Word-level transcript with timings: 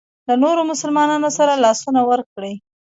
له 0.27 0.33
نورو 0.43 0.61
مسلمانانو 0.71 1.29
سره 1.37 1.53
لاسونه 1.63 2.01
ورکړي. 2.09 2.53